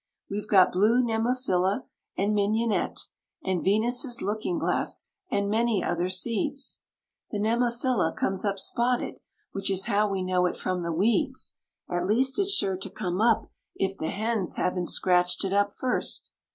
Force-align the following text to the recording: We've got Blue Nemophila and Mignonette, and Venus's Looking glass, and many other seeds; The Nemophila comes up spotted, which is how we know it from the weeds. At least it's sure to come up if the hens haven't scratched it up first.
We've 0.31 0.47
got 0.47 0.71
Blue 0.71 0.99
Nemophila 1.03 1.85
and 2.17 2.33
Mignonette, 2.33 3.01
and 3.43 3.63
Venus's 3.63 4.19
Looking 4.19 4.57
glass, 4.57 5.07
and 5.29 5.47
many 5.47 5.83
other 5.83 6.09
seeds; 6.09 6.81
The 7.29 7.37
Nemophila 7.37 8.15
comes 8.15 8.43
up 8.43 8.57
spotted, 8.57 9.19
which 9.51 9.69
is 9.69 9.85
how 9.85 10.09
we 10.09 10.23
know 10.23 10.47
it 10.47 10.57
from 10.57 10.81
the 10.81 10.91
weeds. 10.91 11.53
At 11.87 12.07
least 12.07 12.39
it's 12.39 12.49
sure 12.49 12.77
to 12.77 12.89
come 12.89 13.21
up 13.21 13.45
if 13.75 13.95
the 13.95 14.09
hens 14.09 14.55
haven't 14.55 14.87
scratched 14.87 15.45
it 15.45 15.53
up 15.53 15.71
first. 15.71 16.31